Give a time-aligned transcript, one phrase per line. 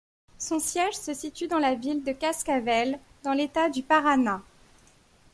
[0.39, 4.41] Son siège se situe dans la ville de Cascavel, dans l'État du Paraná.